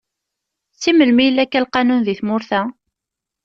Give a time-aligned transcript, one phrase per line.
[0.79, 2.61] Si melmi yella akka lqanun di tmurt-a?